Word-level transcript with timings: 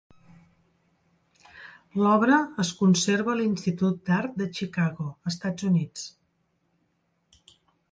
L'obra 2.03 2.39
es 2.63 2.71
conserva 2.79 3.31
a 3.35 3.39
l'Institut 3.43 4.01
d'Art 4.09 4.41
de 4.41 4.49
Chicago, 4.61 5.09
Estats 5.35 5.71
Units. 5.71 6.09